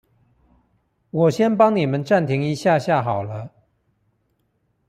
[1.11, 3.51] 我先幫你們暫停一下下好了